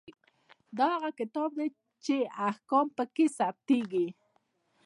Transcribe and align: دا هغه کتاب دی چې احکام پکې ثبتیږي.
دا 0.77 0.87
هغه 0.95 1.09
کتاب 1.19 1.49
دی 1.57 1.67
چې 2.05 2.15
احکام 2.47 2.87
پکې 2.97 3.25
ثبتیږي. 3.37 4.07